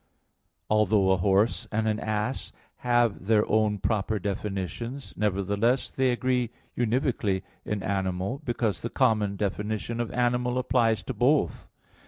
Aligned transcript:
Although 0.67 1.11
a 1.11 1.17
horse 1.17 1.67
and 1.71 1.87
an 1.87 1.99
ass 1.99 2.51
have 2.77 3.27
their 3.27 3.47
own 3.47 3.77
proper 3.77 4.17
definitions, 4.17 5.13
nevertheless 5.15 5.91
they 5.91 6.11
agree 6.11 6.49
univocally 6.75 7.43
in 7.65 7.83
animal, 7.83 8.41
because 8.43 8.81
the 8.81 8.89
common 8.89 9.35
definition 9.35 9.99
of 9.99 10.11
animal 10.11 10.57
applies 10.57 11.03
to 11.03 11.13
both. 11.13 11.69